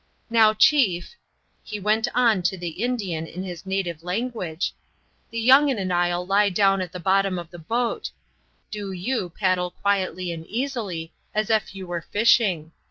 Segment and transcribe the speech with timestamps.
[0.31, 1.13] Now, chief,"
[1.61, 4.73] he went on to the Indian in his native language,
[5.29, 8.09] "the young un and I'll lie down at the bottom of the boat;
[8.71, 12.71] do you paddle quietly and easily, as ef you were fishing.